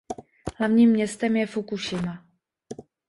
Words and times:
Hlavním 0.55 0.89
městem 0.89 1.35
je 1.35 1.47
Fukušima. 1.47 2.25